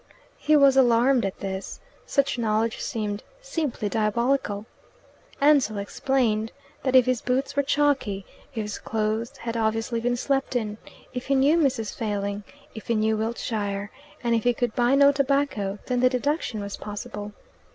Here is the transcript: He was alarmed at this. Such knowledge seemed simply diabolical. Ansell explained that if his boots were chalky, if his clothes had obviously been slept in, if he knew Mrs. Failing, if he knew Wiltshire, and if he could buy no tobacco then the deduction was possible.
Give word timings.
He 0.39 0.55
was 0.57 0.75
alarmed 0.75 1.25
at 1.27 1.41
this. 1.41 1.79
Such 2.07 2.39
knowledge 2.39 2.79
seemed 2.81 3.21
simply 3.39 3.87
diabolical. 3.87 4.65
Ansell 5.39 5.77
explained 5.77 6.51
that 6.81 6.95
if 6.95 7.05
his 7.05 7.21
boots 7.21 7.55
were 7.55 7.61
chalky, 7.61 8.25
if 8.55 8.63
his 8.63 8.79
clothes 8.79 9.37
had 9.37 9.55
obviously 9.55 9.99
been 10.01 10.17
slept 10.17 10.55
in, 10.55 10.79
if 11.13 11.27
he 11.27 11.35
knew 11.35 11.55
Mrs. 11.55 11.95
Failing, 11.95 12.43
if 12.73 12.87
he 12.87 12.95
knew 12.95 13.15
Wiltshire, 13.15 13.91
and 14.23 14.33
if 14.33 14.43
he 14.43 14.55
could 14.55 14.73
buy 14.73 14.95
no 14.95 15.11
tobacco 15.11 15.77
then 15.85 15.99
the 15.99 16.09
deduction 16.09 16.61
was 16.61 16.77
possible. 16.77 17.33